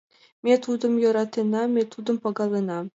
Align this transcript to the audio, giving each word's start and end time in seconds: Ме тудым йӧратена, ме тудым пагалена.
Ме 0.43 0.53
тудым 0.65 0.93
йӧратена, 1.03 1.63
ме 1.73 1.83
тудым 1.93 2.17
пагалена. 2.23 2.79